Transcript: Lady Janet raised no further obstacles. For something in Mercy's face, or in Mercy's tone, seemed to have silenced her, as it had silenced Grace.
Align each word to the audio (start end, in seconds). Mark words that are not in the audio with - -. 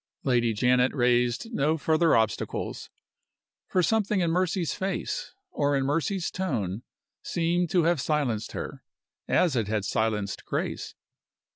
Lady 0.23 0.51
Janet 0.51 0.95
raised 0.95 1.53
no 1.53 1.77
further 1.77 2.15
obstacles. 2.15 2.89
For 3.67 3.83
something 3.83 4.19
in 4.19 4.31
Mercy's 4.31 4.73
face, 4.73 5.35
or 5.51 5.77
in 5.77 5.85
Mercy's 5.85 6.31
tone, 6.31 6.81
seemed 7.21 7.69
to 7.69 7.83
have 7.83 8.01
silenced 8.01 8.53
her, 8.53 8.83
as 9.27 9.55
it 9.55 9.67
had 9.67 9.85
silenced 9.85 10.43
Grace. 10.43 10.95